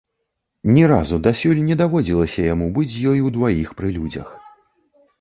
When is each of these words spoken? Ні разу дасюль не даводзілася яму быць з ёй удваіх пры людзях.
Ні 0.75 0.85
разу 0.91 1.19
дасюль 1.27 1.61
не 1.67 1.77
даводзілася 1.83 2.49
яму 2.53 2.73
быць 2.81 2.89
з 2.97 3.07
ёй 3.15 3.19
удваіх 3.31 3.67
пры 3.81 3.97
людзях. 4.03 4.37